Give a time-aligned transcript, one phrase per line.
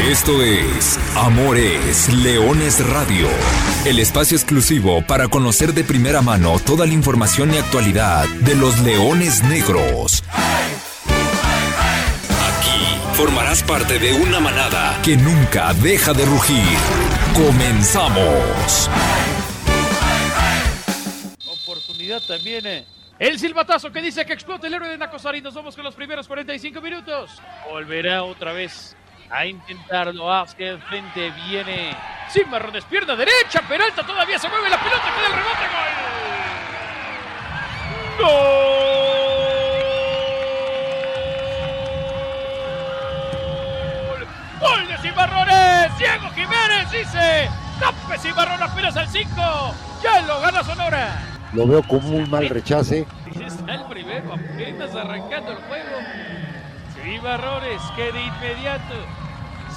[0.00, 3.28] Esto es Amores Leones Radio,
[3.86, 8.80] el espacio exclusivo para conocer de primera mano toda la información y actualidad de los
[8.80, 10.22] leones negros.
[12.28, 16.78] Aquí formarás parte de una manada que nunca deja de rugir.
[17.34, 18.90] Comenzamos.
[21.46, 22.66] Oportunidad también.
[22.66, 22.84] eh.
[23.18, 25.40] El silbatazo que dice que explota el héroe de Nacosari.
[25.40, 27.30] Nos vamos con los primeros 45 minutos.
[27.70, 28.96] Volverá otra vez
[29.30, 30.32] a intentarlo.
[30.32, 31.96] Hacia el frente viene
[32.30, 33.62] Cimarrones, pierna derecha.
[33.68, 35.02] Peralta todavía se mueve la pelota.
[35.14, 35.64] Queda el rebote.
[38.20, 38.54] ¡Gol!
[44.60, 45.98] ¡Gol de Cimarrones!
[45.98, 47.50] Diego Jiménez dice.
[47.80, 49.30] Tape Cimarrón apenas al 5.
[50.02, 51.22] Ya lo gana Sonora.
[51.52, 53.06] Lo veo como un mal rechace.
[53.34, 55.98] Está el primero, apenas arrancando el juego.
[57.04, 58.94] Cimarrones que de inmediato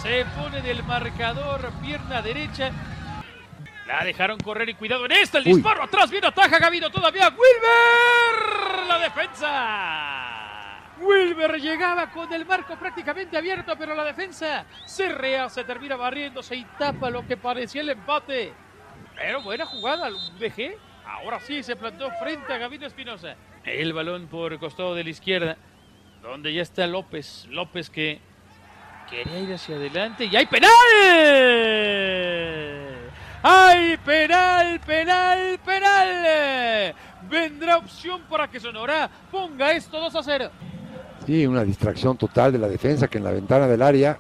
[0.02, 2.71] se pone del marcador, pierna derecha.
[3.85, 5.55] La dejaron correr y cuidado en esta, el Uy.
[5.55, 7.27] disparo atrás, viene ataja Gavino todavía.
[7.27, 10.93] Wilber, la defensa.
[10.99, 16.55] Wilber llegaba con el marco prácticamente abierto, pero la defensa se rea, se termina barriéndose
[16.55, 18.54] y tapa lo que parecía el empate.
[19.16, 20.77] Pero buena jugada, VG.
[21.05, 23.35] Ahora sí se plantó frente a Gavino Espinosa.
[23.66, 25.57] El balón por costado de la izquierda,
[26.27, 27.45] donde ya está López.
[27.49, 28.20] López que
[29.09, 30.70] quería ir hacia adelante y hay penal.
[33.43, 36.95] ¡Hay penal, penal, penal!
[37.29, 40.49] Vendrá opción para que Sonora ponga esto 2 a 0.
[41.25, 44.17] Sí, una distracción total de la defensa que en la ventana del área,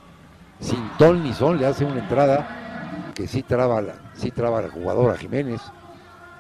[0.59, 4.69] sin ton ni son, le hace una entrada que sí traba, la- sí traba al
[4.69, 5.61] jugador a Jiménez,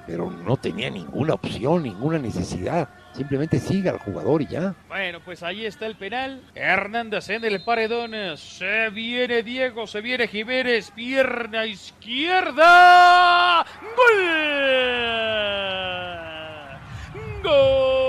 [0.05, 2.89] pero no tenía ninguna opción, ninguna necesidad.
[3.17, 4.75] Simplemente sigue al jugador y ya.
[4.87, 6.43] Bueno, pues ahí está el penal.
[6.53, 8.11] Hernández en el paredón.
[8.37, 10.91] Se viene Diego, se viene Jiménez.
[10.91, 12.65] Pierna izquierda.
[13.95, 14.23] ¡Gol!
[17.41, 18.03] ¡Gol!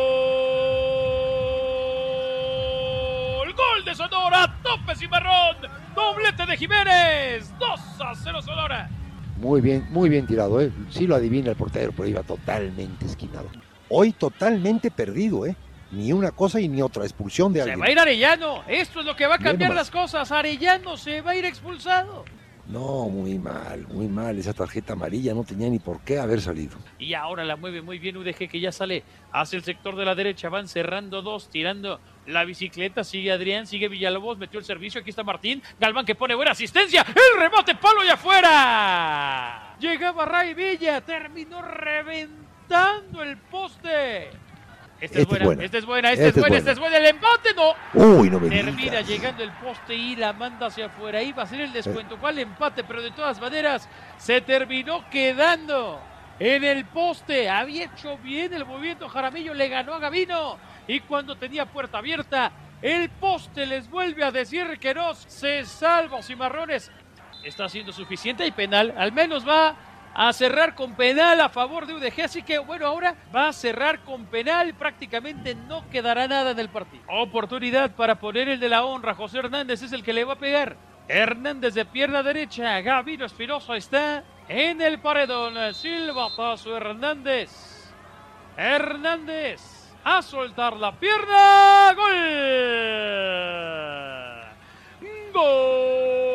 [3.55, 4.55] ¡Gol de Sonora!
[4.63, 5.57] ¡Tope Cimarrón!
[5.95, 7.51] ¡Doblete de Jiménez!
[7.59, 8.91] 2 a 0 Sonora.
[9.39, 10.71] Muy bien, muy bien tirado, ¿eh?
[10.91, 13.49] Sí lo adivina el portero, pero iba totalmente esquinado.
[13.91, 15.57] Hoy totalmente perdido, ¿eh?
[15.91, 17.05] Ni una cosa y ni otra.
[17.05, 17.81] Expulsión de Se alguien.
[17.81, 18.63] va a ir Arellano.
[18.69, 20.31] Esto es lo que va a cambiar las cosas.
[20.31, 22.25] Arellano se va a ir expulsado.
[22.67, 24.39] No, muy mal, muy mal.
[24.39, 26.77] Esa tarjeta amarilla no tenía ni por qué haber salido.
[26.99, 30.15] Y ahora la mueve muy bien UDG que ya sale hacia el sector de la
[30.15, 30.51] derecha.
[30.51, 33.05] Van cerrando dos, tirando la bicicleta.
[33.05, 35.01] Sigue Adrián, sigue Villalobos, metió el servicio.
[35.01, 35.63] Aquí está Martín.
[35.81, 37.07] Galván que pone buena asistencia.
[37.09, 39.75] El rebote, palo y afuera.
[39.81, 44.31] Llegaba Ray Villa, terminó reventando el poste.
[45.01, 45.65] Esta es Esta es buena, buena.
[45.65, 46.97] esta es buena, esta es buena, esta es buena.
[46.97, 47.75] El empate no.
[47.95, 49.07] Uy, no me Termina digas.
[49.07, 51.23] llegando el poste y la manda hacia afuera.
[51.23, 52.19] Iba a ser el descuento.
[52.19, 52.83] ¿Cuál empate?
[52.83, 56.01] Pero de todas maneras se terminó quedando
[56.41, 57.49] en el poste.
[57.49, 59.09] Había hecho bien el movimiento.
[59.09, 60.59] Jaramillo le ganó a Gavino.
[60.89, 62.51] Y cuando tenía puerta abierta,
[62.83, 66.23] el poste les vuelve a decir que no se salva.
[66.23, 66.91] Cimarrones
[67.45, 68.93] está siendo suficiente y penal.
[68.99, 69.77] Al menos va
[70.21, 72.23] a cerrar con penal a favor de UDG.
[72.25, 74.75] Así que bueno, ahora va a cerrar con penal.
[74.75, 77.05] Prácticamente no quedará nada en el partido.
[77.07, 79.15] Oportunidad para poner el de la honra.
[79.15, 80.77] José Hernández es el que le va a pegar.
[81.07, 82.81] Hernández de pierna derecha.
[82.81, 85.73] Gavino Espinosa está en el paredón.
[85.73, 87.93] Silva Paso Hernández.
[88.57, 91.95] Hernández a soltar la pierna.
[91.95, 92.15] Gol.
[95.33, 96.28] Gol.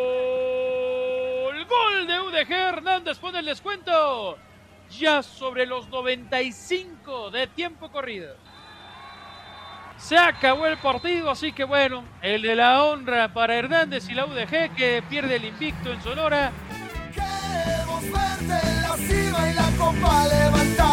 [2.51, 4.37] Hernández pone el descuento.
[4.99, 8.35] Ya sobre los 95 de tiempo corrido.
[9.97, 14.25] Se acabó el partido, así que bueno, el de la honra para Hernández y la
[14.25, 16.51] UDG que pierde el invicto en Sonora.
[17.13, 20.92] Queremos verte la cima y la copa levantar.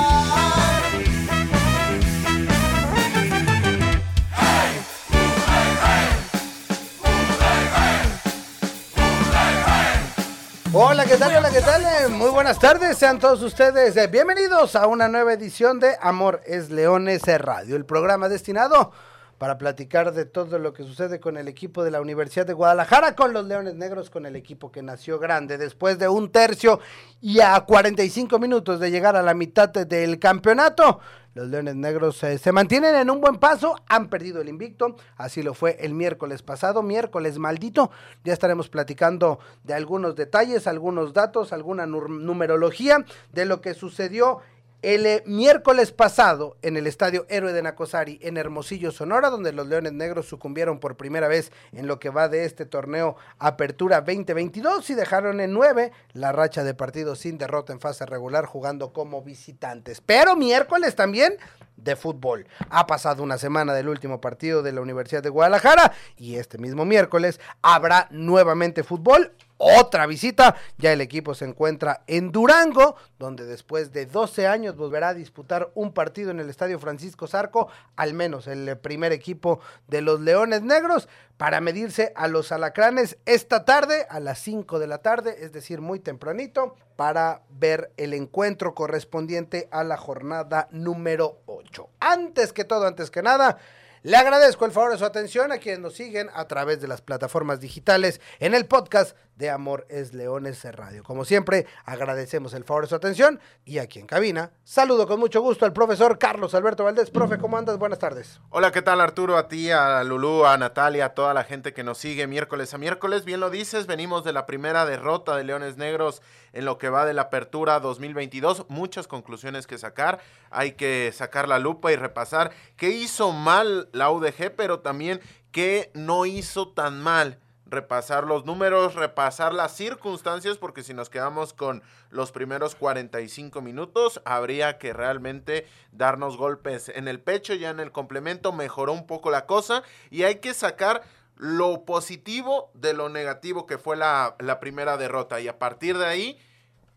[10.73, 11.37] Hola, ¿qué tal?
[11.37, 11.83] Hola, ¿qué tal?
[11.83, 16.43] Eh, Muy buenas tardes, sean todos ustedes eh, bienvenidos a una nueva edición de Amor
[16.47, 18.93] es Leones Radio, el programa destinado
[19.37, 23.17] para platicar de todo lo que sucede con el equipo de la Universidad de Guadalajara,
[23.17, 26.79] con los Leones Negros, con el equipo que nació grande después de un tercio
[27.21, 31.01] y a 45 minutos de llegar a la mitad del campeonato.
[31.33, 35.45] Los Leones Negros eh, se mantienen en un buen paso, han perdido el invicto, así
[35.45, 37.93] lo fue el miércoles pasado, miércoles maldito.
[38.25, 44.41] Ya estaremos platicando de algunos detalles, algunos datos, alguna numerología de lo que sucedió
[44.83, 49.67] El eh, miércoles pasado, en el estadio Héroe de Nacosari, en Hermosillo, Sonora, donde los
[49.67, 54.89] Leones Negros sucumbieron por primera vez en lo que va de este torneo Apertura 2022
[54.89, 59.23] y dejaron en nueve la racha de partidos sin derrota en fase regular jugando como
[59.23, 60.01] visitantes.
[60.01, 61.35] Pero miércoles también
[61.77, 62.47] de fútbol.
[62.71, 66.87] Ha pasado una semana del último partido de la Universidad de Guadalajara y este mismo
[66.87, 70.57] miércoles habrá nuevamente fútbol otra visita.
[70.79, 75.71] Ya el equipo se encuentra en Durango, donde después de 12 años volverá a disputar
[75.75, 80.63] un partido en el Estadio Francisco Zarco, al menos el primer equipo de los Leones
[80.63, 85.53] Negros, para medirse a los alacranes esta tarde a las 5 de la tarde, es
[85.53, 91.89] decir, muy tempranito, para ver el encuentro correspondiente a la jornada número 8.
[92.01, 93.59] Antes que todo, antes que nada,
[94.03, 97.03] le agradezco el favor de su atención a quienes nos siguen a través de las
[97.03, 101.03] plataformas digitales en el podcast de Amor es Leones Radio.
[101.03, 105.41] Como siempre, agradecemos el favor de su atención y aquí en cabina saludo con mucho
[105.41, 107.11] gusto al profesor Carlos Alberto Valdés.
[107.11, 107.79] Profe, ¿cómo andas?
[107.79, 108.39] Buenas tardes.
[108.51, 109.39] Hola, ¿qué tal Arturo?
[109.39, 112.79] A ti, a Lulú, a Natalia, a toda la gente que nos sigue miércoles a
[112.79, 113.25] miércoles.
[113.25, 116.21] Bien lo dices, venimos de la primera derrota de Leones Negros
[116.53, 118.67] en lo que va de la apertura 2022.
[118.69, 120.21] Muchas conclusiones que sacar.
[120.51, 125.21] Hay que sacar la lupa y repasar qué hizo mal la UDG, pero también
[125.51, 127.39] qué no hizo tan mal
[127.71, 134.21] repasar los números, repasar las circunstancias, porque si nos quedamos con los primeros 45 minutos,
[134.25, 139.31] habría que realmente darnos golpes en el pecho, ya en el complemento mejoró un poco
[139.31, 141.03] la cosa y hay que sacar
[141.37, 145.41] lo positivo de lo negativo que fue la, la primera derrota.
[145.41, 146.39] Y a partir de ahí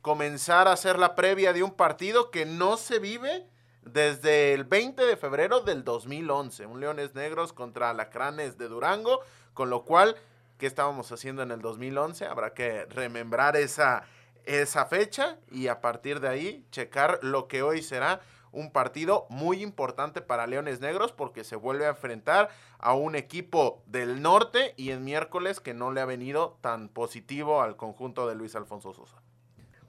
[0.02, 3.48] comenzar a hacer la previa de un partido que no se vive
[3.86, 9.22] desde el 20 de febrero del 2011, un Leones Negros contra Alacranes de Durango,
[9.54, 10.16] con lo cual,
[10.63, 12.25] ¿qué estábamos haciendo en el 2011?
[12.25, 14.06] Habrá que remembrar esa,
[14.45, 18.21] esa fecha y a partir de ahí checar lo que hoy será
[18.54, 22.48] un partido muy importante para Leones Negros porque se vuelve a enfrentar
[22.80, 27.62] a un equipo del norte y en miércoles que no le ha venido tan positivo
[27.62, 29.23] al conjunto de Luis Alfonso Sosa.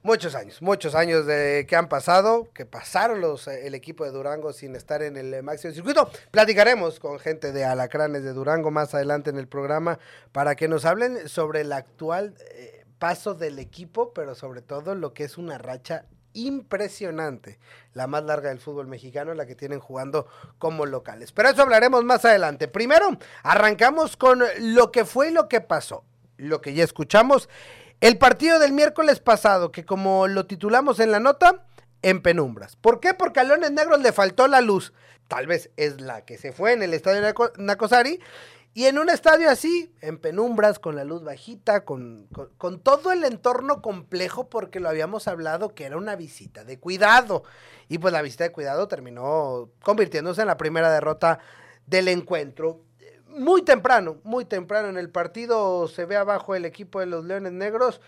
[0.05, 4.11] Muchos años, muchos años de que han pasado, que pasaron los, eh, el equipo de
[4.11, 6.11] Durango sin estar en el eh, máximo circuito.
[6.29, 9.97] Platicaremos con gente de Alacranes de Durango más adelante en el programa
[10.31, 15.15] para que nos hablen sobre el actual eh, paso del equipo, pero sobre todo lo
[15.15, 17.57] que es una racha impresionante,
[17.95, 20.27] la más larga del fútbol mexicano, la que tienen jugando
[20.59, 21.31] como locales.
[21.31, 22.67] Pero eso hablaremos más adelante.
[22.67, 26.03] Primero, arrancamos con lo que fue y lo que pasó,
[26.37, 27.49] lo que ya escuchamos.
[28.01, 31.65] El partido del miércoles pasado, que como lo titulamos en la nota,
[32.01, 32.75] en penumbras.
[32.75, 33.13] ¿Por qué?
[33.13, 34.93] Porque a Leones Negros le faltó la luz.
[35.27, 38.19] Tal vez es la que se fue en el estadio Naco- Nacosari.
[38.75, 43.11] Y en un estadio así, en penumbras, con la luz bajita, con, con- con todo
[43.13, 47.43] el entorno complejo, porque lo habíamos hablado que era una visita de cuidado.
[47.87, 51.39] Y pues la visita de cuidado terminó convirtiéndose en la primera derrota
[51.87, 52.81] del encuentro
[53.37, 57.51] muy temprano, muy temprano en el partido se ve abajo el equipo de los Leones
[57.53, 58.01] Negros.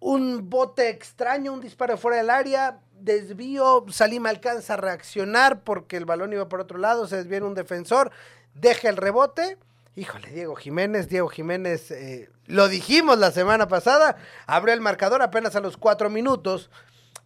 [0.00, 6.06] Un bote extraño, un disparo fuera del área, desvío, Salim alcanza a reaccionar porque el
[6.06, 8.10] balón iba por otro lado, se desvía un defensor,
[8.54, 9.58] deja el rebote.
[9.96, 14.16] Híjole, Diego Jiménez, Diego Jiménez, eh, lo dijimos la semana pasada,
[14.46, 16.70] abrió el marcador apenas a los cuatro minutos.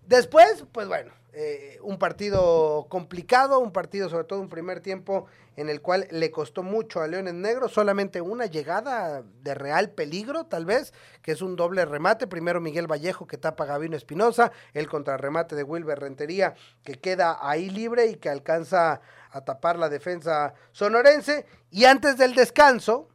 [0.07, 5.27] Después, pues bueno, eh, un partido complicado, un partido sobre todo un primer tiempo
[5.57, 10.47] en el cual le costó mucho a Leones Negros, solamente una llegada de real peligro,
[10.47, 10.93] tal vez,
[11.23, 12.27] que es un doble remate.
[12.27, 16.55] Primero Miguel Vallejo que tapa a Gavino Espinosa, el contrarremate de Wilber Rentería
[16.85, 21.47] que queda ahí libre y que alcanza a tapar la defensa sonorense.
[21.71, 23.09] Y antes del descanso,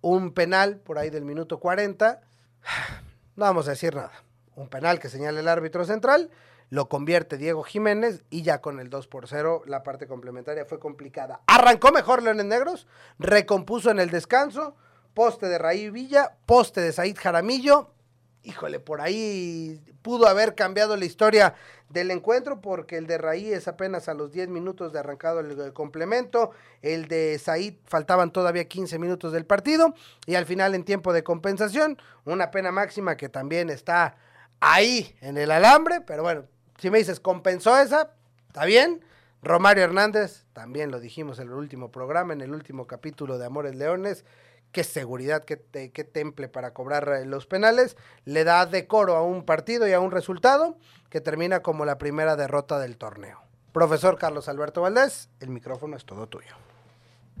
[0.00, 2.20] un penal por ahí del minuto 40,
[3.36, 4.12] no vamos a decir nada.
[4.54, 6.30] Un penal que señala el árbitro central,
[6.70, 10.78] lo convierte Diego Jiménez y ya con el 2 por 0 la parte complementaria fue
[10.78, 11.40] complicada.
[11.46, 12.86] Arrancó mejor Leones Negros,
[13.18, 14.76] recompuso en el descanso,
[15.14, 17.92] poste de Raí Villa, poste de Said Jaramillo.
[18.42, 21.54] Híjole, por ahí pudo haber cambiado la historia
[21.88, 25.58] del encuentro porque el de Raí es apenas a los 10 minutos de arrancado el,
[25.58, 29.94] el complemento, el de Said faltaban todavía 15 minutos del partido
[30.24, 34.16] y al final en tiempo de compensación, una pena máxima que también está
[34.60, 36.44] ahí en el alambre, pero bueno,
[36.78, 38.12] si me dices, compensó esa,
[38.48, 39.04] está bien.
[39.42, 43.76] Romario Hernández, también lo dijimos en el último programa, en el último capítulo de Amores
[43.76, 44.24] Leones,
[44.72, 49.22] qué seguridad, qué, te- qué temple para cobrar eh, los penales, le da decoro a
[49.22, 50.76] un partido y a un resultado
[51.08, 53.40] que termina como la primera derrota del torneo.
[53.72, 56.54] Profesor Carlos Alberto Valdés, el micrófono es todo tuyo.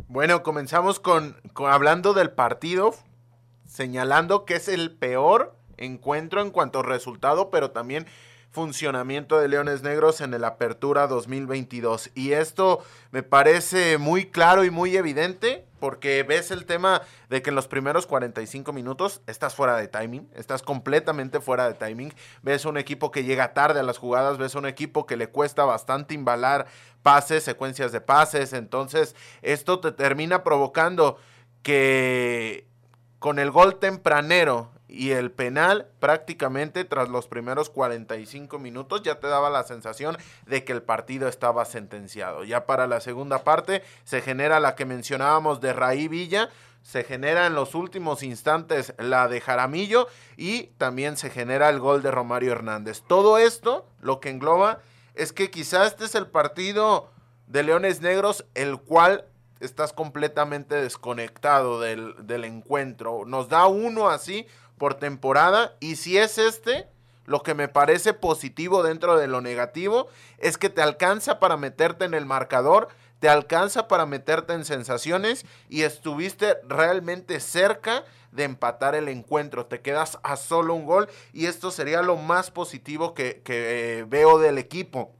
[0.06, 2.94] Bueno, comenzamos con- hablando del partido,
[3.66, 8.06] señalando que es el peor encuentro en cuanto a resultado, pero también
[8.50, 12.10] funcionamiento de Leones Negros en el Apertura 2022.
[12.14, 17.50] Y esto me parece muy claro y muy evidente porque ves el tema de que
[17.50, 22.12] en los primeros 45 minutos estás fuera de timing, estás completamente fuera de timing,
[22.42, 25.64] ves un equipo que llega tarde a las jugadas, ves un equipo que le cuesta
[25.64, 26.66] bastante imbalar
[27.02, 31.18] pases, secuencias de pases, entonces esto te termina provocando
[31.62, 32.66] que
[33.18, 39.26] con el gol tempranero y el penal prácticamente tras los primeros 45 minutos ya te
[39.26, 40.16] daba la sensación
[40.46, 42.44] de que el partido estaba sentenciado.
[42.44, 46.48] Ya para la segunda parte se genera la que mencionábamos de Raí Villa,
[46.82, 52.02] se genera en los últimos instantes la de Jaramillo y también se genera el gol
[52.02, 53.02] de Romario Hernández.
[53.06, 54.80] Todo esto lo que engloba
[55.14, 57.10] es que quizás este es el partido
[57.46, 59.26] de Leones Negros el cual
[59.60, 63.24] estás completamente desconectado del, del encuentro.
[63.26, 64.46] Nos da uno así
[64.78, 66.88] por temporada y si es este,
[67.26, 70.08] lo que me parece positivo dentro de lo negativo
[70.38, 72.88] es que te alcanza para meterte en el marcador,
[73.20, 79.66] te alcanza para meterte en sensaciones y estuviste realmente cerca de empatar el encuentro.
[79.66, 84.04] Te quedas a solo un gol y esto sería lo más positivo que, que eh,
[84.04, 85.12] veo del equipo.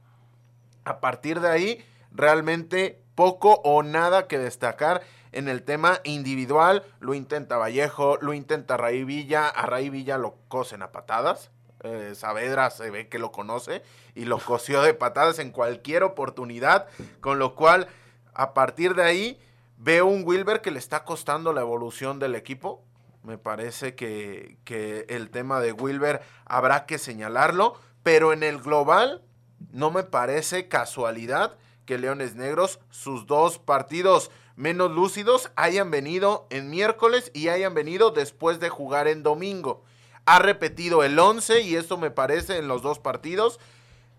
[0.85, 5.01] A partir de ahí, realmente poco o nada que destacar
[5.31, 6.83] en el tema individual.
[6.99, 9.47] Lo intenta Vallejo, lo intenta Raí Villa.
[9.47, 11.51] A Raí Villa lo cosen a patadas.
[11.83, 13.83] Eh, Saavedra se ve que lo conoce
[14.13, 16.87] y lo cosió de patadas en cualquier oportunidad.
[17.21, 17.87] Con lo cual,
[18.33, 19.39] a partir de ahí,
[19.77, 22.83] veo un Wilber que le está costando la evolución del equipo.
[23.23, 27.75] Me parece que, que el tema de Wilber habrá que señalarlo.
[28.01, 29.23] Pero en el global,
[29.71, 36.69] no me parece casualidad que Leones Negros, sus dos partidos menos lúcidos hayan venido en
[36.69, 39.85] miércoles y hayan venido después de jugar en domingo.
[40.25, 43.57] Ha repetido el 11 y esto me parece en los dos partidos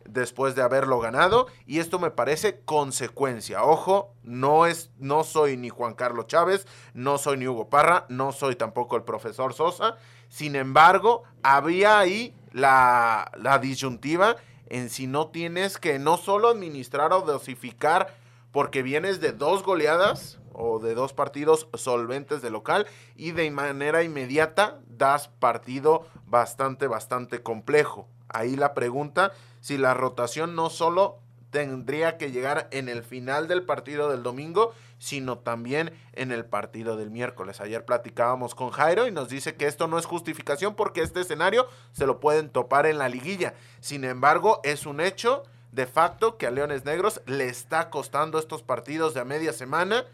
[0.06, 3.64] después de haberlo ganado y esto me parece consecuencia.
[3.64, 8.32] Ojo, no es no soy ni Juan Carlos Chávez, no soy ni Hugo Parra, no
[8.32, 9.98] soy tampoco el profesor Sosa.
[10.30, 14.36] Sin embargo, había ahí la, la disyuntiva
[14.70, 18.18] en si no tienes que no solo administrar o dosificar
[18.52, 24.02] porque vienes de dos goleadas o de dos partidos solventes de local y de manera
[24.02, 28.08] inmediata das partido bastante, bastante complejo.
[28.28, 31.18] Ahí la pregunta, si la rotación no solo
[31.50, 36.96] tendría que llegar en el final del partido del domingo, sino también en el partido
[36.96, 37.60] del miércoles.
[37.60, 41.66] Ayer platicábamos con Jairo y nos dice que esto no es justificación porque este escenario
[41.92, 43.54] se lo pueden topar en la liguilla.
[43.80, 45.42] Sin embargo, es un hecho
[45.72, 50.04] de facto que a Leones Negros le está costando estos partidos de a media semana,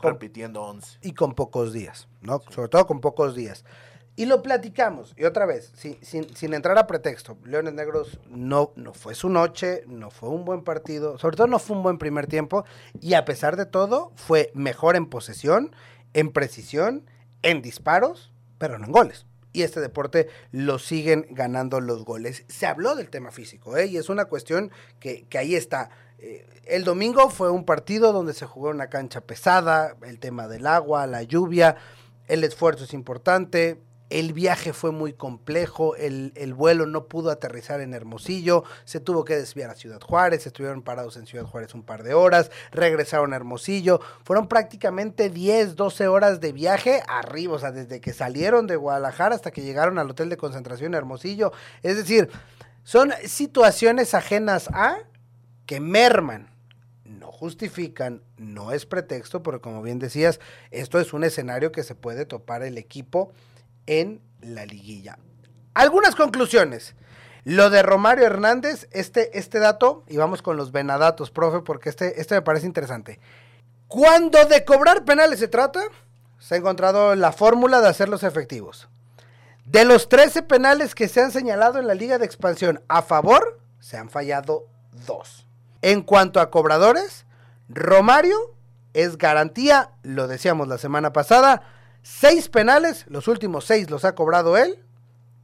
[0.00, 0.98] repitiendo 11.
[1.02, 2.40] Y con pocos días, ¿no?
[2.50, 3.64] Sobre todo con pocos días.
[4.16, 8.72] Y lo platicamos, y otra vez, sin, sin, sin, entrar a pretexto, Leones Negros no,
[8.76, 11.98] no fue su noche, no fue un buen partido, sobre todo no fue un buen
[11.98, 12.64] primer tiempo,
[13.00, 15.74] y a pesar de todo, fue mejor en posesión,
[16.12, 17.10] en precisión,
[17.42, 22.44] en disparos, pero no en goles y este deporte lo siguen ganando los goles.
[22.48, 23.86] Se habló del tema físico, ¿eh?
[23.86, 24.70] y es una cuestión
[25.00, 25.88] que, que ahí está.
[26.18, 30.66] Eh, el domingo fue un partido donde se jugó una cancha pesada, el tema del
[30.66, 31.76] agua, la lluvia,
[32.26, 33.80] el esfuerzo es importante,
[34.10, 39.24] el viaje fue muy complejo, el, el, vuelo no pudo aterrizar en Hermosillo, se tuvo
[39.24, 43.32] que desviar a Ciudad Juárez, estuvieron parados en Ciudad Juárez un par de horas, regresaron
[43.32, 48.66] a Hermosillo, fueron prácticamente 10, 12 horas de viaje arriba, o sea, desde que salieron
[48.66, 52.30] de Guadalajara hasta que llegaron al hotel de concentración Hermosillo, es decir,
[52.84, 54.98] son situaciones ajenas a
[55.64, 56.50] que merman,
[57.04, 61.94] no justifican, no es pretexto, pero como bien decías, esto es un escenario que se
[61.94, 63.32] puede topar el equipo
[63.86, 65.18] en la liguilla.
[65.74, 66.94] Algunas conclusiones.
[67.44, 72.20] Lo de Romario Hernández, este, este dato, y vamos con los venadatos, profe, porque este,
[72.20, 73.20] este me parece interesante.
[73.86, 75.82] Cuando de cobrar penales se trata,
[76.38, 78.88] se ha encontrado la fórmula de hacerlos efectivos.
[79.66, 83.60] De los 13 penales que se han señalado en la Liga de Expansión a favor,
[83.78, 84.66] se han fallado
[85.06, 85.46] dos.
[85.82, 87.26] En cuanto a cobradores,
[87.68, 88.54] Romario
[88.94, 91.62] es garantía, lo decíamos la semana pasada,
[92.06, 94.84] Seis penales, los últimos seis los ha cobrado él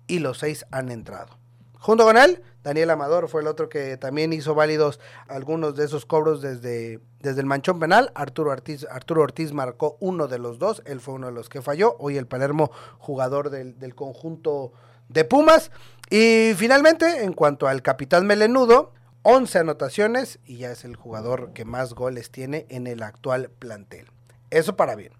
[0.06, 1.38] y los seis han entrado.
[1.78, 6.04] Junto con él, Daniel Amador fue el otro que también hizo válidos algunos de esos
[6.04, 8.12] cobros desde, desde el manchón penal.
[8.14, 11.62] Arturo Ortiz, Arturo Ortiz marcó uno de los dos, él fue uno de los que
[11.62, 11.96] falló.
[11.98, 14.74] Hoy el Palermo, jugador del, del conjunto
[15.08, 15.70] de Pumas.
[16.10, 21.64] Y finalmente, en cuanto al capitán Melenudo, 11 anotaciones y ya es el jugador que
[21.64, 24.10] más goles tiene en el actual plantel.
[24.50, 25.14] Eso para bien.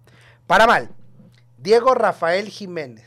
[0.45, 0.91] Para mal,
[1.61, 3.05] Diego Rafael Jiménez,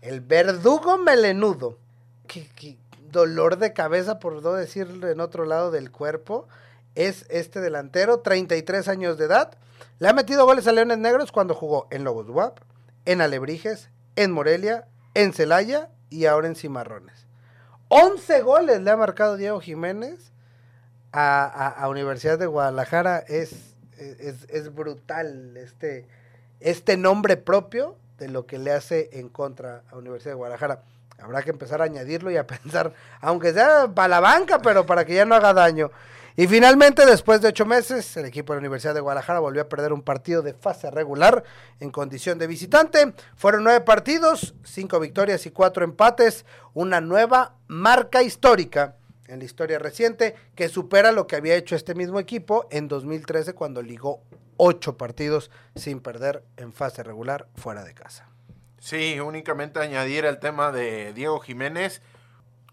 [0.00, 1.78] el verdugo melenudo.
[2.26, 2.78] ¿Qué, qué,
[3.10, 6.48] dolor de cabeza, por no decirlo en otro lado del cuerpo,
[6.94, 9.56] es este delantero, 33 años de edad.
[9.98, 12.58] Le ha metido goles a Leones Negros cuando jugó en Lobos WAP,
[13.04, 17.26] en Alebrijes, en Morelia, en Celaya y ahora en Cimarrones.
[17.88, 20.32] 11 goles le ha marcado Diego Jiménez
[21.12, 23.18] a, a- a Universidad de Guadalajara.
[23.18, 26.06] Es, es, es brutal este,
[26.64, 30.82] este nombre propio de lo que le hace en contra a Universidad de Guadalajara.
[31.18, 35.04] Habrá que empezar a añadirlo y a pensar, aunque sea para la banca, pero para
[35.04, 35.90] que ya no haga daño.
[36.34, 39.68] Y finalmente, después de ocho meses, el equipo de la Universidad de Guadalajara volvió a
[39.68, 41.44] perder un partido de fase regular
[41.78, 43.12] en condición de visitante.
[43.36, 48.96] Fueron nueve partidos, cinco victorias y cuatro empates, una nueva marca histórica
[49.32, 53.54] en la historia reciente que supera lo que había hecho este mismo equipo en 2013
[53.54, 54.22] cuando ligó
[54.58, 58.28] ocho partidos sin perder en fase regular fuera de casa.
[58.78, 62.02] Sí, únicamente añadir el tema de Diego Jiménez.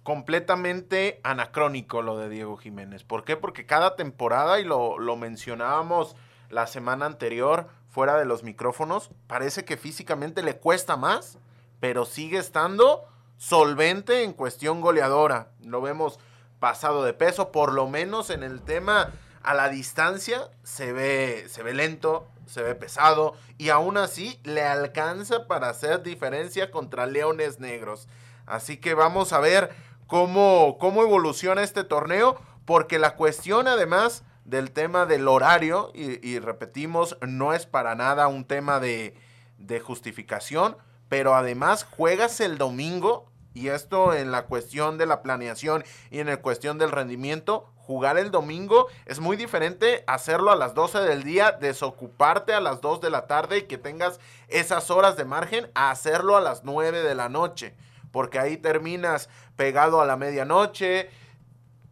[0.04, 3.04] Completamente anacrónico lo de Diego Jiménez.
[3.04, 3.38] ¿Por qué?
[3.38, 6.16] Porque cada temporada, y lo, lo mencionábamos
[6.50, 11.38] la semana anterior, fuera de los micrófonos, parece que físicamente le cuesta más,
[11.80, 13.06] pero sigue estando
[13.38, 15.51] solvente en cuestión goleadora.
[15.63, 16.20] Lo vemos
[16.60, 19.12] pasado de peso, por lo menos en el tema
[19.44, 24.63] a la distancia se ve, se ve lento, se ve pesado y aún así le
[24.63, 28.08] alcanza para hacer diferencia contra Leones Negros.
[28.46, 29.70] Así que vamos a ver
[30.08, 36.39] cómo, cómo evoluciona este torneo, porque la cuestión además del tema del horario, y, y
[36.39, 39.16] repetimos, no es para nada un tema de,
[39.60, 40.75] de justificación,
[41.08, 46.27] pero además juegas el domingo, y esto en la cuestión de la planeación y en
[46.27, 51.24] la cuestión del rendimiento, jugar el domingo es muy diferente hacerlo a las 12 del
[51.24, 55.72] día, desocuparte a las 2 de la tarde y que tengas esas horas de margen
[55.74, 57.75] a hacerlo a las 9 de la noche,
[58.12, 61.10] porque ahí terminas pegado a la medianoche,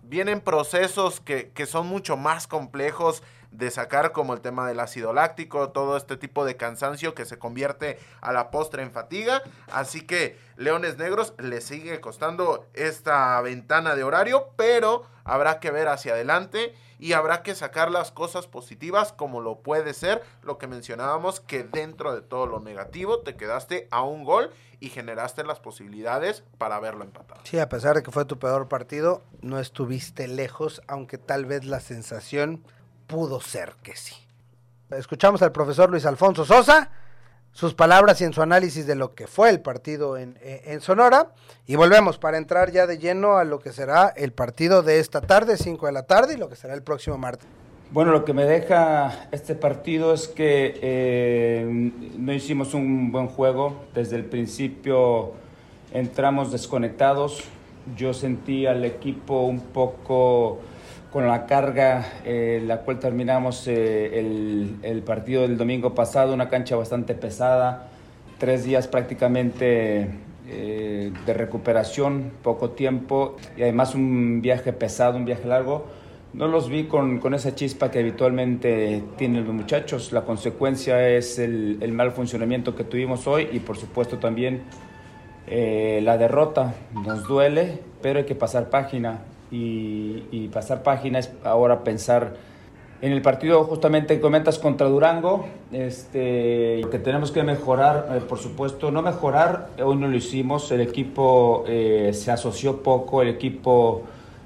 [0.03, 5.13] vienen procesos que, que son mucho más complejos de sacar como el tema del ácido
[5.13, 9.41] láctico, todo este tipo de cansancio que se convierte a la postre en fatiga.
[9.71, 15.87] Así que Leones Negros le sigue costando esta ventana de horario, pero habrá que ver
[15.87, 20.67] hacia adelante y habrá que sacar las cosas positivas como lo puede ser lo que
[20.67, 25.59] mencionábamos que dentro de todo lo negativo te quedaste a un gol y generaste las
[25.59, 27.41] posibilidades para haberlo empatado.
[27.43, 31.65] Sí, a pesar de que fue tu peor partido, no estuviste lejos, aunque tal vez
[31.65, 32.63] la sensación
[33.07, 34.15] pudo ser que sí.
[34.91, 36.89] Escuchamos al profesor Luis Alfonso Sosa,
[37.51, 40.37] sus palabras y en su análisis de lo que fue el partido en,
[40.81, 41.31] Sonora.
[41.65, 45.21] Y volvemos para entrar ya de lleno a lo que será el partido de esta
[45.21, 47.47] tarde, 5 de la tarde, y lo que será el próximo martes.
[47.89, 53.85] Bueno, lo que me deja este partido es que eh, no hicimos un buen juego.
[53.93, 55.33] Desde el principio
[55.93, 57.43] entramos desconectados.
[57.95, 60.59] Yo sentí al equipo un poco
[61.11, 66.75] con la carga, eh, la cual terminamos eh, el, partido del domingo pasado, una cancha
[66.75, 67.87] bastante pesada,
[68.37, 70.09] tres días prácticamente
[70.47, 75.85] eh, de recuperación, poco tiempo y además un viaje pesado, un viaje largo.
[76.33, 80.11] No los vi con, con esa chispa que habitualmente tienen los muchachos.
[80.11, 84.63] La consecuencia es el, el mal funcionamiento que tuvimos hoy y por supuesto también
[85.47, 86.75] eh, la derrota.
[86.93, 89.19] Nos duele, pero hay que pasar página.
[89.49, 92.33] Y, y pasar página es ahora pensar
[93.01, 93.63] en el partido.
[93.63, 99.95] Justamente comentas contra Durango, este, que tenemos que mejorar, eh, por supuesto, no mejorar, hoy
[99.95, 104.01] no lo hicimos, el equipo eh, se asoció poco, el equipo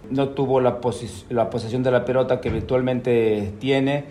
[0.09, 4.03] no tuvo la, posi- la posesión de la pelota que habitualmente tiene,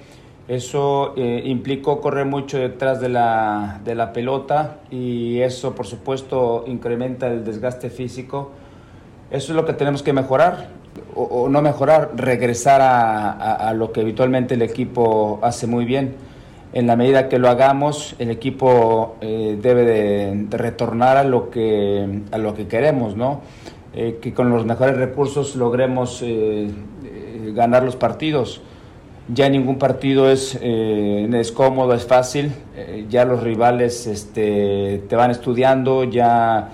[0.49, 6.65] eso eh, implicó correr mucho detrás de la, de la pelota y eso, por supuesto,
[6.67, 8.51] incrementa el desgaste físico.
[9.31, 10.71] Eso es lo que tenemos que mejorar,
[11.15, 16.15] o, no mejorar, regresar a, lo que habitualmente el equipo hace muy bien.
[16.73, 21.51] En la medida que lo hagamos, el equipo eh, debe de, de retornar a lo
[21.51, 23.41] que, a lo que queremos, ¿no?
[23.93, 26.71] Eh, que con los mejores recursos logremos eh,
[27.55, 28.61] ganar los partidos.
[29.33, 32.51] Ya ningún partido es, es cómodo, es fácil.
[33.09, 36.71] Ya los rivales este, te van estudiando, ya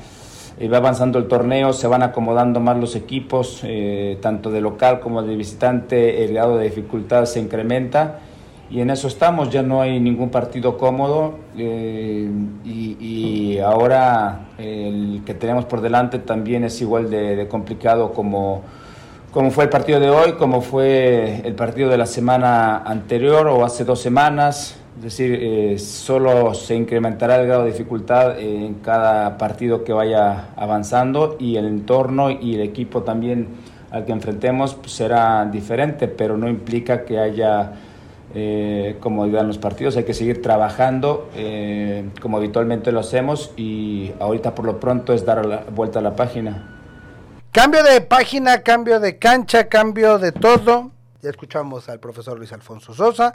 [0.58, 5.00] eh, va avanzando el torneo, se van acomodando más los equipos, eh, tanto de local
[5.00, 8.20] como de visitante, el grado de dificultad se incrementa
[8.68, 12.28] y en eso estamos, ya no hay ningún partido cómodo eh,
[12.64, 18.62] y, y ahora el que tenemos por delante también es igual de, de complicado como,
[19.30, 23.64] como fue el partido de hoy, como fue el partido de la semana anterior o
[23.64, 24.76] hace dos semanas.
[24.96, 30.48] Es decir, eh, solo se incrementará el grado de dificultad en cada partido que vaya
[30.56, 33.48] avanzando y el entorno y el equipo también
[33.90, 37.72] al que enfrentemos pues, será diferente, pero no implica que haya
[38.34, 39.96] eh, comodidad en los partidos.
[39.96, 45.24] Hay que seguir trabajando eh, como habitualmente lo hacemos y ahorita por lo pronto es
[45.24, 46.76] dar la vuelta a la página.
[47.52, 50.90] Cambio de página, cambio de cancha, cambio de todo.
[51.22, 53.34] Ya escuchamos al profesor Luis Alfonso Sosa,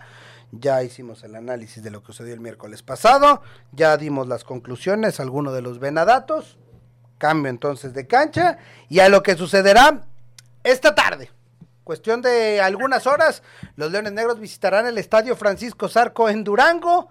[0.51, 5.19] ya hicimos el análisis de lo que sucedió el miércoles pasado, ya dimos las conclusiones,
[5.19, 6.57] algunos de los venadatos.
[7.17, 8.57] Cambio entonces de cancha
[8.89, 10.01] y a lo que sucederá
[10.63, 11.29] esta tarde.
[11.83, 13.43] Cuestión de algunas horas,
[13.75, 17.09] los Leones Negros visitarán el Estadio Francisco Zarco en Durango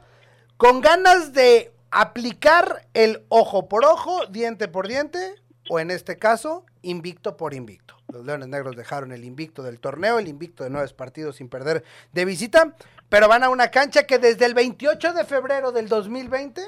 [0.56, 5.34] con ganas de aplicar el ojo por ojo, diente por diente,
[5.68, 7.99] o en este caso, invicto por invicto.
[8.12, 11.84] Los Leones Negros dejaron el invicto del torneo, el invicto de nueve partidos sin perder
[12.12, 12.74] de visita,
[13.08, 16.62] pero van a una cancha que desde el 28 de febrero del 2020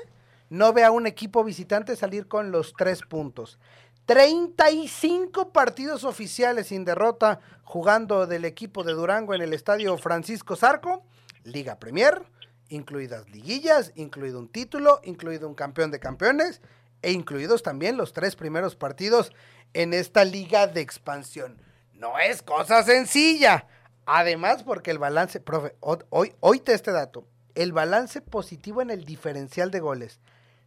[0.50, 3.58] no ve a un equipo visitante salir con los tres puntos.
[4.06, 11.04] 35 partidos oficiales sin derrota jugando del equipo de Durango en el estadio Francisco Zarco,
[11.44, 12.22] Liga Premier,
[12.68, 16.60] incluidas liguillas, incluido un título, incluido un campeón de campeones
[17.02, 19.32] e incluidos también los tres primeros partidos
[19.74, 21.60] en esta liga de expansión.
[21.92, 23.66] No es cosa sencilla.
[24.06, 29.04] Además, porque el balance, profe, hoy, hoy te este dato, el balance positivo en el
[29.04, 30.20] diferencial de goles.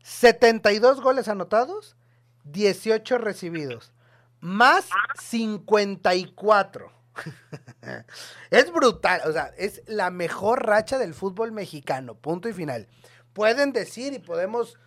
[0.04, 1.98] 72 goles anotados
[2.46, 3.92] 18 recibidos,
[4.40, 4.86] más
[5.20, 6.92] 54.
[8.52, 12.88] es brutal, o sea, es la mejor racha del fútbol mexicano, punto y final.
[13.34, 14.78] Pueden decir y podemos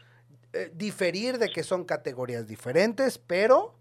[0.52, 3.74] eh, diferir de que son categorías diferentes, pero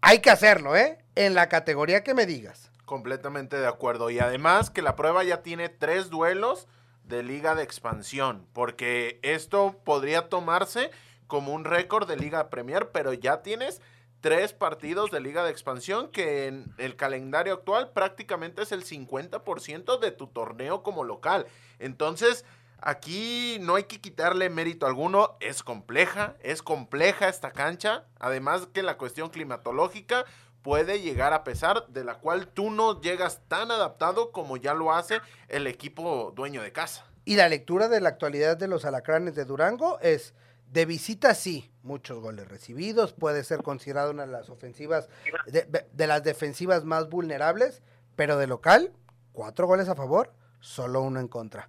[0.00, 0.98] hay que hacerlo, ¿eh?
[1.14, 2.70] En la categoría que me digas.
[2.84, 4.10] Completamente de acuerdo.
[4.10, 6.66] Y además que la prueba ya tiene tres duelos
[7.04, 10.90] de liga de expansión, porque esto podría tomarse
[11.26, 13.80] como un récord de Liga Premier, pero ya tienes
[14.20, 19.98] tres partidos de Liga de Expansión que en el calendario actual prácticamente es el 50%
[19.98, 21.46] de tu torneo como local.
[21.78, 22.44] Entonces,
[22.80, 28.82] aquí no hay que quitarle mérito alguno, es compleja, es compleja esta cancha, además que
[28.82, 30.24] la cuestión climatológica
[30.62, 34.92] puede llegar a pesar, de la cual tú no llegas tan adaptado como ya lo
[34.92, 37.06] hace el equipo dueño de casa.
[37.24, 40.34] Y la lectura de la actualidad de los alacranes de Durango es
[40.72, 45.08] de visita sí, muchos goles recibidos, puede ser considerado una de las ofensivas,
[45.46, 47.82] de, las defensivas más vulnerables,
[48.16, 48.92] pero de local,
[49.32, 51.68] cuatro goles a favor, solo uno en contra.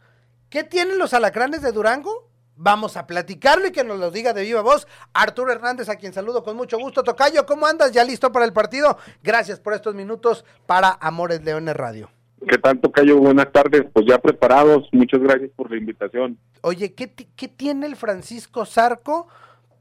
[0.49, 2.27] ¿Qué tienen los alacranes de Durango?
[2.55, 4.87] Vamos a platicarlo y que nos lo diga de viva voz.
[5.13, 7.03] Arturo Hernández, a quien saludo con mucho gusto.
[7.03, 7.91] Tocayo, ¿cómo andas?
[7.91, 8.97] ¿Ya listo para el partido?
[9.23, 12.09] Gracias por estos minutos para Amores Leones Radio.
[12.47, 13.17] ¿Qué tanto, Cayo?
[13.17, 13.85] Buenas tardes.
[13.93, 14.89] Pues ya preparados.
[14.91, 16.37] Muchas gracias por la invitación.
[16.61, 19.27] Oye, ¿qué, qué tiene el Francisco Zarco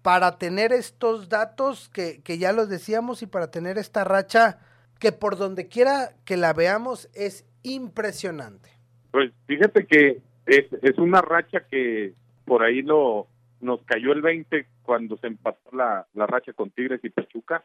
[0.03, 4.59] para tener estos datos que, que ya los decíamos y para tener esta racha
[5.01, 8.71] que por donde quiera que la veamos es impresionante?
[9.11, 13.27] Pues fíjate que es, es una racha que por ahí lo
[13.61, 17.65] nos cayó el 20 cuando se empató la, la racha con Tigres y Pachuca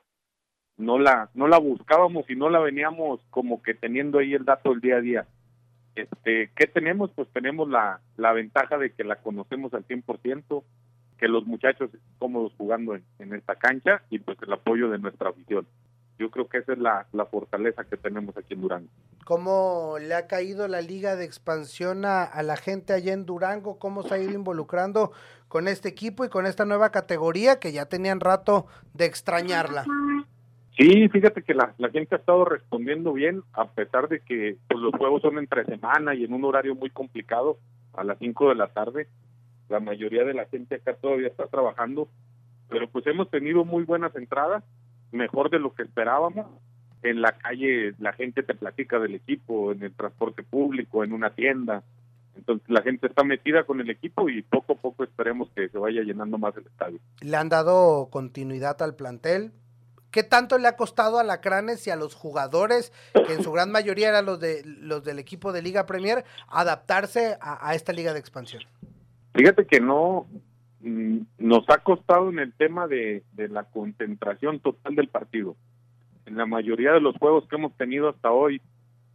[0.77, 4.71] no la no la buscábamos y no la veníamos como que teniendo ahí el dato
[4.71, 5.27] del día a día.
[5.95, 7.11] Este, ¿qué tenemos?
[7.11, 10.63] Pues tenemos la, la ventaja de que la conocemos al 100%,
[11.19, 14.97] que los muchachos están cómodos jugando en, en esta cancha y pues el apoyo de
[14.97, 15.67] nuestra afición.
[16.19, 18.89] Yo creo que esa es la, la fortaleza que tenemos aquí en Durango.
[19.25, 23.79] ¿Cómo le ha caído la liga de expansión a, a, la gente allá en Durango?
[23.79, 25.11] ¿Cómo se ha ido involucrando
[25.47, 29.85] con este equipo y con esta nueva categoría que ya tenían rato de extrañarla?
[30.77, 34.79] Sí, fíjate que la, la, gente ha estado respondiendo bien, a pesar de que pues,
[34.79, 37.59] los juegos son entre semana y en un horario muy complicado,
[37.93, 39.07] a las 5 de la tarde.
[39.69, 42.09] La mayoría de la gente acá todavía está trabajando,
[42.69, 44.63] pero pues hemos tenido muy buenas entradas,
[45.13, 46.47] mejor de lo que esperábamos.
[47.01, 51.31] En la calle la gente te platica del equipo, en el transporte público, en una
[51.31, 51.83] tienda.
[52.35, 55.77] Entonces la gente está metida con el equipo y poco a poco esperemos que se
[55.77, 56.99] vaya llenando más el estadio.
[57.21, 59.51] ¿Le han dado continuidad al plantel?
[60.09, 63.71] ¿Qué tanto le ha costado a Lacranes y a los jugadores, que en su gran
[63.71, 68.13] mayoría eran los, de, los del equipo de Liga Premier, adaptarse a, a esta liga
[68.13, 68.61] de expansión?
[69.33, 70.27] Fíjate que no,
[70.83, 75.55] nos ha costado en el tema de, de, la concentración total del partido.
[76.25, 78.61] En la mayoría de los juegos que hemos tenido hasta hoy,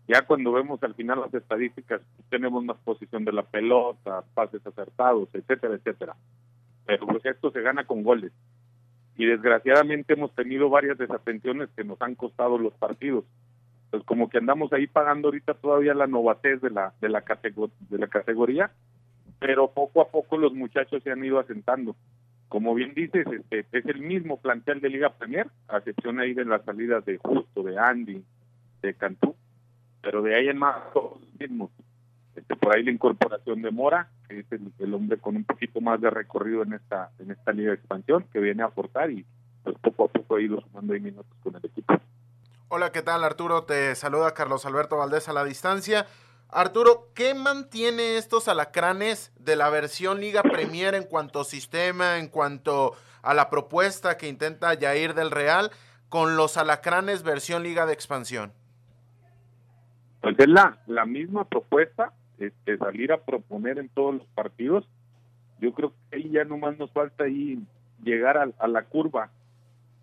[0.06, 2.00] ya cuando vemos al final las estadísticas,
[2.30, 6.16] tenemos más posición de la pelota, pases acertados, etcétera, etcétera.
[6.86, 8.32] Pero pues esto se gana con goles
[9.18, 13.24] y desgraciadamente hemos tenido varias desatenciones que nos han costado los partidos.
[13.90, 17.20] Pues como que andamos ahí pagando ahorita todavía la novatez de la, de la
[18.08, 18.70] categoría
[19.38, 21.96] pero poco a poco los muchachos se han ido asentando.
[22.48, 26.44] Como bien dices, este, es el mismo plantel de Liga Premier, a excepción ahí de
[26.44, 28.24] las salidas de Justo, de Andy,
[28.82, 29.36] de Cantú,
[30.00, 31.70] pero de ahí en más todos los mismos.
[32.34, 35.80] Este, por ahí la incorporación de Mora, que es el, el hombre con un poquito
[35.80, 39.26] más de recorrido en esta en esta liga de expansión, que viene a aportar y
[39.62, 41.94] pues poco a poco ha ido sumando ahí minutos con el equipo.
[42.68, 43.64] Hola, ¿qué tal Arturo?
[43.64, 46.06] Te saluda Carlos Alberto Valdés a la distancia.
[46.50, 52.28] Arturo, ¿qué mantiene estos alacranes de la versión Liga Premier en cuanto a sistema, en
[52.28, 55.70] cuanto a la propuesta que intenta Yair del Real
[56.08, 58.52] con los alacranes versión Liga de Expansión?
[60.22, 64.88] Pues es la, la misma propuesta, este, salir a proponer en todos los partidos.
[65.60, 67.58] Yo creo que ahí ya nomás nos falta ahí
[68.02, 69.30] llegar a, a la curva,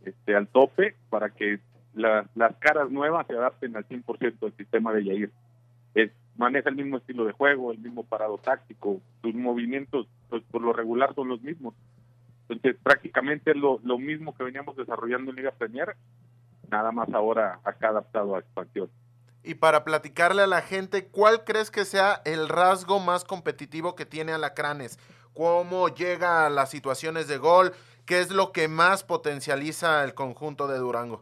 [0.06, 1.60] este, al tope, para que
[1.96, 5.32] la- las caras nuevas se adapten al 100% al sistema de Yair.
[5.96, 10.62] Es, maneja el mismo estilo de juego, el mismo parado táctico, sus movimientos pues, por
[10.62, 11.74] lo regular son los mismos.
[12.48, 15.96] Entonces prácticamente es lo, lo mismo que veníamos desarrollando en Liga Premier,
[16.70, 18.90] nada más ahora acá adaptado a expansión.
[19.44, 24.06] Y para platicarle a la gente, ¿cuál crees que sea el rasgo más competitivo que
[24.06, 25.00] tiene Alacranes?
[25.34, 27.72] ¿Cómo llega a las situaciones de gol?
[28.06, 31.22] ¿Qué es lo que más potencializa el conjunto de Durango?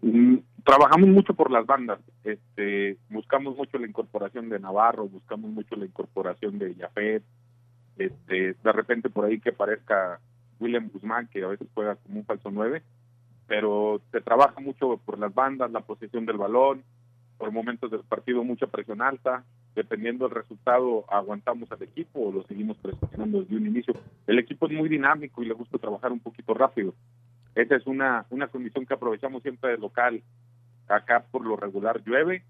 [0.00, 0.33] Mm,
[0.64, 5.84] Trabajamos mucho por las bandas, este, buscamos mucho la incorporación de Navarro, buscamos mucho la
[5.84, 7.22] incorporación de Jafet,
[7.98, 10.20] este, de repente por ahí que aparezca
[10.58, 12.82] William Guzmán, que a veces juega como un falso 9,
[13.46, 16.82] pero se trabaja mucho por las bandas, la posesión del balón,
[17.36, 22.42] por momentos del partido mucha presión alta, dependiendo del resultado aguantamos al equipo o lo
[22.44, 23.94] seguimos presionando desde un inicio.
[24.26, 26.94] El equipo es muy dinámico y le gusta trabajar un poquito rápido.
[27.54, 30.22] Esa es una, una condición que aprovechamos siempre de local.
[30.88, 32.44] Acá por lo regular llueve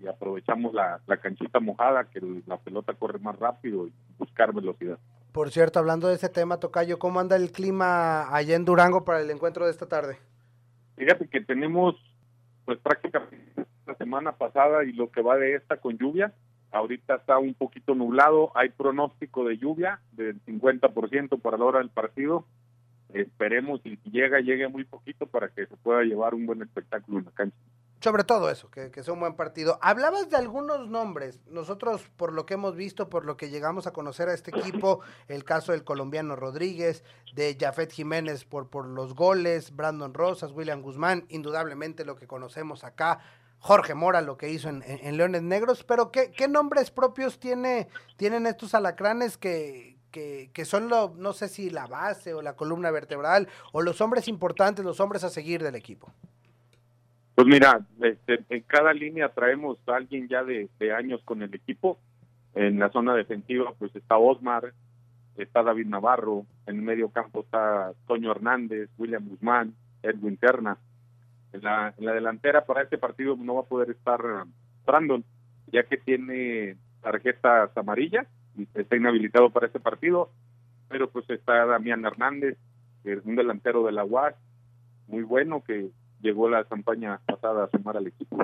[0.00, 4.52] y aprovechamos la, la canchita mojada, que el- la pelota corre más rápido y buscar
[4.52, 4.98] velocidad.
[5.32, 9.20] Por cierto, hablando de ese tema, Tocayo, ¿cómo anda el clima allá en Durango para
[9.20, 10.18] el encuentro de esta tarde?
[10.96, 11.94] Fíjate que tenemos
[12.64, 16.32] pues prácticamente la semana pasada y lo que va de esta con lluvia.
[16.70, 21.88] Ahorita está un poquito nublado, hay pronóstico de lluvia del 50% para la hora del
[21.90, 22.44] partido.
[23.14, 27.18] Esperemos y si llega, llegue muy poquito para que se pueda llevar un buen espectáculo
[27.20, 27.56] en la cancha.
[28.00, 29.78] Sobre todo eso, que, que sea un buen partido.
[29.82, 31.40] Hablabas de algunos nombres.
[31.48, 35.00] Nosotros, por lo que hemos visto, por lo que llegamos a conocer a este equipo,
[35.28, 37.02] el caso del colombiano Rodríguez,
[37.34, 42.84] de Jafet Jiménez por, por los goles, Brandon Rosas, William Guzmán, indudablemente lo que conocemos
[42.84, 43.18] acá,
[43.58, 47.40] Jorge Mora, lo que hizo en, en- en Leones Negros, pero ¿qué, qué nombres propios
[47.40, 52.42] tiene, tienen estos alacranes que, que, que son, lo, no sé si la base o
[52.42, 56.12] la columna vertebral, o los hombres importantes, los hombres a seguir del equipo?
[57.38, 61.96] Pues mira, este, en cada línea traemos a alguien ya de, años con el equipo.
[62.52, 64.72] En la zona defensiva pues está Osmar,
[65.36, 69.72] está David Navarro, en el medio campo está Toño Hernández, William Guzmán,
[70.02, 70.78] Edwin Terna.
[71.52, 74.50] En la, en la delantera para este partido no va a poder estar eh,
[74.84, 75.22] Brandon,
[75.70, 80.32] ya que tiene tarjetas amarillas y está inhabilitado para este partido,
[80.88, 82.58] pero pues está Damián Hernández,
[83.04, 84.34] que es un delantero de la UAS,
[85.06, 88.36] muy bueno, que llegó la campaña pasada a sumar al equipo.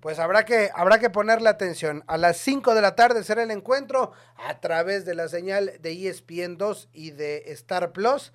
[0.00, 2.04] Pues habrá que, habrá que ponerle atención.
[2.06, 6.08] A las 5 de la tarde será el encuentro a través de la señal de
[6.08, 8.32] ESPN 2 y de Star Plus.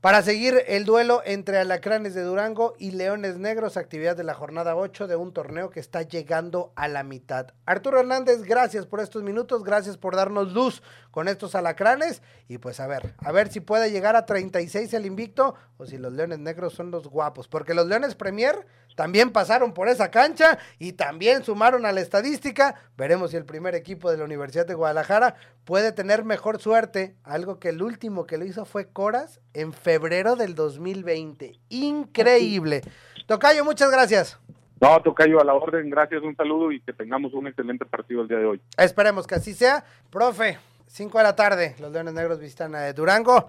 [0.00, 4.74] Para seguir el duelo entre Alacranes de Durango y Leones Negros, actividad de la jornada
[4.74, 7.48] 8 de un torneo que está llegando a la mitad.
[7.66, 12.80] Arturo Hernández, gracias por estos minutos, gracias por darnos luz con estos Alacranes y pues
[12.80, 16.38] a ver, a ver si puede llegar a 36 el invicto o si los Leones
[16.38, 21.44] Negros son los guapos, porque los Leones Premier también pasaron por esa cancha y también
[21.44, 22.74] sumaron a la estadística.
[22.96, 27.16] Veremos si el primer equipo de la Universidad de Guadalajara puede tener mejor suerte.
[27.24, 31.58] Algo que el último que lo hizo fue Coras en febrero del 2020.
[31.68, 32.82] Increíble.
[33.26, 34.38] Tocayo, muchas gracias.
[34.80, 38.28] No, Tocayo, a la orden, gracias, un saludo y que tengamos un excelente partido el
[38.28, 38.62] día de hoy.
[38.78, 39.84] Esperemos que así sea.
[40.10, 43.48] Profe, 5 de la tarde, los Leones Negros visitan a Durango.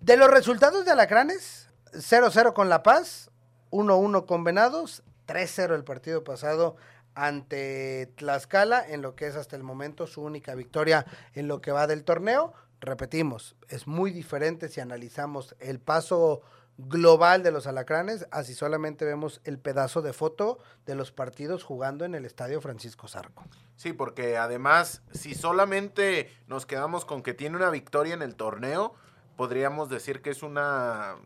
[0.00, 3.30] De los resultados de Alacranes, 0-0 con La Paz,
[3.70, 6.76] 1-1 con Venados, 3-0 el partido pasado
[7.16, 11.72] ante Tlaxcala, en lo que es hasta el momento su única victoria en lo que
[11.72, 12.52] va del torneo.
[12.80, 16.42] Repetimos, es muy diferente si analizamos el paso
[16.78, 22.04] global de los alacranes, así solamente vemos el pedazo de foto de los partidos jugando
[22.04, 23.44] en el estadio Francisco Zarco.
[23.76, 28.94] Sí, porque además, si solamente nos quedamos con que tiene una victoria en el torneo,
[29.36, 31.16] podríamos decir que es una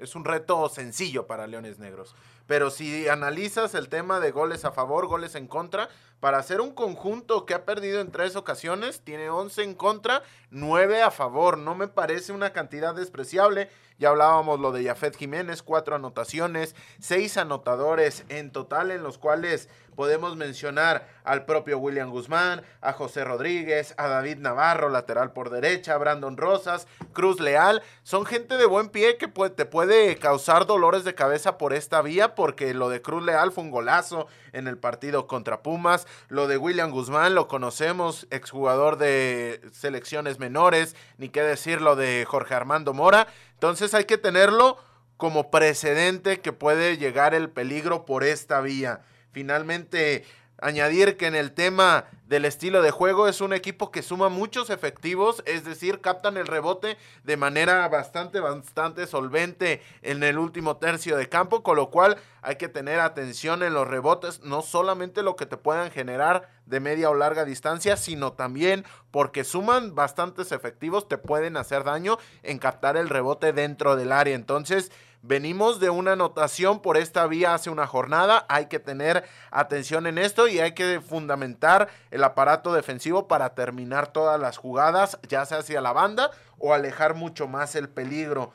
[0.00, 2.14] es un reto sencillo para Leones Negros.
[2.48, 6.72] Pero si analizas el tema de goles a favor, goles en contra, para hacer un
[6.72, 11.58] conjunto que ha perdido en tres ocasiones, tiene 11 en contra, 9 a favor.
[11.58, 13.68] No me parece una cantidad despreciable.
[13.98, 19.68] Ya hablábamos lo de Yafet Jiménez, cuatro anotaciones, seis anotadores en total, en los cuales
[19.96, 25.94] podemos mencionar al propio William Guzmán, a José Rodríguez, a David Navarro, lateral por derecha,
[25.94, 27.82] a Brandon Rosas, Cruz Leal.
[28.04, 32.36] Son gente de buen pie que te puede causar dolores de cabeza por esta vía,
[32.36, 36.06] porque lo de Cruz Leal fue un golazo en el partido contra Pumas.
[36.28, 42.24] Lo de William Guzmán lo conocemos, exjugador de selecciones menores, ni qué decir lo de
[42.26, 43.28] Jorge Armando Mora.
[43.54, 44.78] Entonces hay que tenerlo
[45.16, 49.00] como precedente que puede llegar el peligro por esta vía.
[49.32, 50.24] Finalmente,
[50.60, 54.68] añadir que en el tema del estilo de juego es un equipo que suma muchos
[54.68, 61.16] efectivos, es decir, captan el rebote de manera bastante, bastante solvente en el último tercio
[61.16, 65.36] de campo, con lo cual hay que tener atención en los rebotes, no solamente lo
[65.36, 71.08] que te puedan generar de media o larga distancia, sino también porque suman bastantes efectivos,
[71.08, 74.34] te pueden hacer daño en captar el rebote dentro del área.
[74.34, 74.92] Entonces,
[75.28, 80.16] venimos de una anotación por esta vía hace una jornada, hay que tener atención en
[80.16, 85.58] esto y hay que fundamentar el aparato defensivo para terminar todas las jugadas, ya sea
[85.58, 88.52] hacia la banda o alejar mucho más el peligro.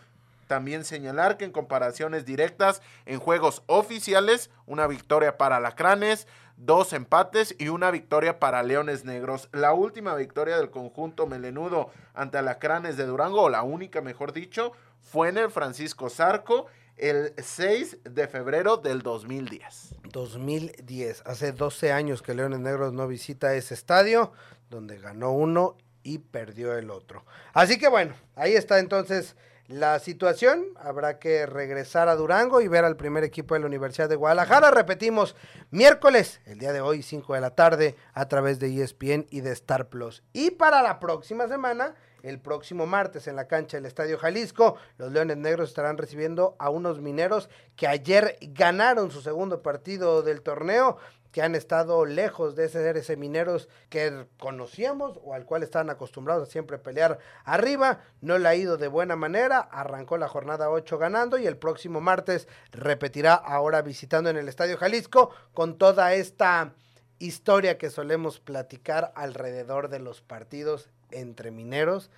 [0.47, 7.55] También señalar que en comparaciones directas en juegos oficiales, una victoria para Lacranes, dos empates
[7.59, 9.47] y una victoria para Leones Negros.
[9.51, 14.73] La última victoria del conjunto melenudo ante Alacranes de Durango, o la única mejor dicho,
[15.03, 16.65] fue en el Francisco Zarco
[16.97, 19.95] el 6 de febrero del 2010.
[20.11, 24.31] 2010, hace 12 años que Leones Negros no visita ese estadio,
[24.69, 27.25] donde ganó uno y perdió el otro.
[27.53, 29.35] Así que bueno, ahí está entonces
[29.67, 30.65] la situación.
[30.75, 34.71] Habrá que regresar a Durango y ver al primer equipo de la Universidad de Guadalajara.
[34.71, 35.35] Repetimos,
[35.71, 39.51] miércoles, el día de hoy, 5 de la tarde, a través de ESPN y de
[39.51, 40.23] Star Plus.
[40.33, 44.77] Y para la próxima semana, el próximo martes en la cancha del Estadio Jalisco.
[44.97, 50.41] Los Leones Negros estarán recibiendo a unos mineros que ayer ganaron su segundo partido del
[50.41, 50.97] torneo
[51.33, 56.47] que han estado lejos de ser ese mineros que conocíamos o al cual estaban acostumbrados
[56.47, 58.01] a siempre pelear arriba.
[58.21, 62.01] No le ha ido de buena manera, arrancó la jornada 8 ganando y el próximo
[62.01, 66.75] martes repetirá ahora visitando en el Estadio Jalisco con toda esta
[67.17, 72.09] historia que solemos platicar alrededor de los partidos entre mineros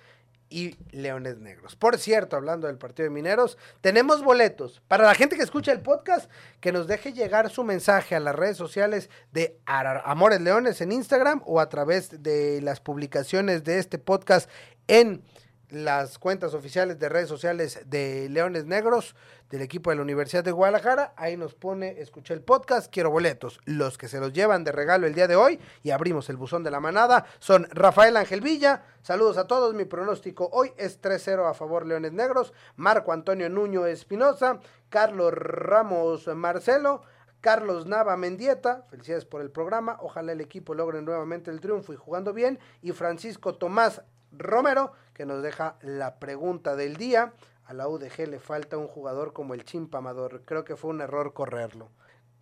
[0.48, 1.76] y Leones Negros.
[1.76, 4.80] Por cierto, hablando del partido de Mineros, tenemos boletos.
[4.86, 6.30] Para la gente que escucha el podcast,
[6.60, 11.42] que nos deje llegar su mensaje a las redes sociales de Amores Leones en Instagram
[11.46, 14.48] o a través de las publicaciones de este podcast
[14.86, 15.22] en
[15.70, 19.14] las cuentas oficiales de redes sociales de Leones Negros
[19.50, 21.12] del equipo de la Universidad de Guadalajara.
[21.16, 23.60] Ahí nos pone, escuché el podcast, quiero boletos.
[23.64, 26.62] Los que se los llevan de regalo el día de hoy y abrimos el buzón
[26.62, 28.84] de la manada son Rafael Ángel Villa.
[29.02, 29.74] Saludos a todos.
[29.74, 32.52] Mi pronóstico hoy es 3-0 a favor Leones Negros.
[32.76, 34.60] Marco Antonio Nuño Espinosa.
[34.88, 37.02] Carlos Ramos Marcelo.
[37.40, 41.96] Carlos Nava Mendieta, felicidades por el programa, ojalá el equipo logre nuevamente el triunfo y
[41.96, 42.58] jugando bien.
[42.82, 44.02] Y Francisco Tomás
[44.32, 47.32] Romero, que nos deja la pregunta del día
[47.64, 50.42] a la UDG le falta un jugador como el Chimpa Amador.
[50.44, 51.88] Creo que fue un error correrlo.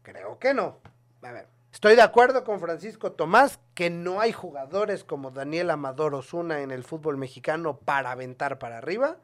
[0.02, 0.78] Creo que no.
[1.22, 1.46] A ver.
[1.72, 6.72] Estoy de acuerdo con Francisco Tomás que no hay jugadores como Daniel Amador Osuna en
[6.72, 9.18] el fútbol mexicano para aventar para arriba,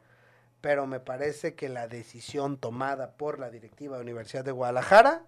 [0.61, 5.23] pero me parece que la decisión tomada por la directiva de Universidad de Guadalajara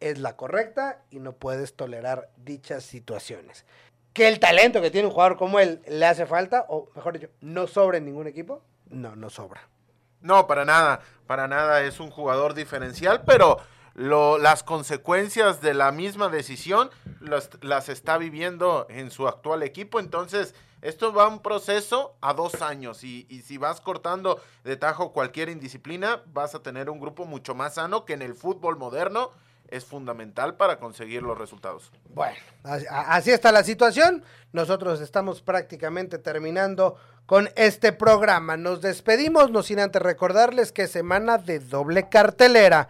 [0.00, 3.64] es la correcta y no puedes tolerar dichas situaciones.
[4.12, 7.28] Que el talento que tiene un jugador como él le hace falta, o mejor dicho,
[7.40, 9.68] no sobra en ningún equipo, no, no sobra.
[10.20, 13.58] No, para nada, para nada es un jugador diferencial, pero
[13.94, 16.90] lo, las consecuencias de la misma decisión
[17.20, 20.00] las, las, está viviendo en su actual equipo.
[20.00, 25.12] Entonces, esto va un proceso a dos años y, y, si vas cortando de tajo
[25.12, 29.32] cualquier indisciplina, vas a tener un grupo mucho más sano que en el fútbol moderno
[29.68, 31.92] es fundamental para conseguir los resultados.
[32.14, 34.24] Bueno, así está la situación.
[34.52, 38.56] Nosotros estamos prácticamente terminando con este programa.
[38.56, 42.88] Nos despedimos, no sin antes recordarles que semana de doble cartelera.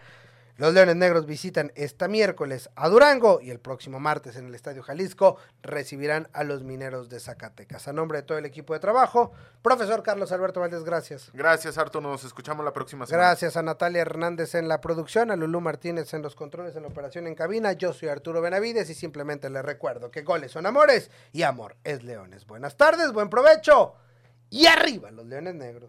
[0.58, 4.82] Los Leones Negros visitan esta miércoles a Durango y el próximo martes en el Estadio
[4.82, 7.86] Jalisco recibirán a los Mineros de Zacatecas.
[7.86, 9.30] A nombre de todo el equipo de trabajo,
[9.62, 11.30] profesor Carlos Alberto Valdés, gracias.
[11.32, 12.08] Gracias, Arturo.
[12.08, 13.28] Nos escuchamos la próxima semana.
[13.28, 16.88] Gracias a Natalia Hernández en la producción, a Lulú Martínez en los controles, en la
[16.88, 17.74] operación en cabina.
[17.74, 22.02] Yo soy Arturo Benavides y simplemente les recuerdo que goles son amores y amor es
[22.02, 22.48] Leones.
[22.48, 23.94] Buenas tardes, buen provecho
[24.50, 25.88] y arriba los Leones Negros.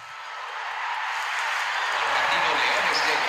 [2.30, 3.29] Leones Negros